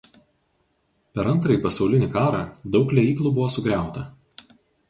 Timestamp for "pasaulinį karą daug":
1.67-2.97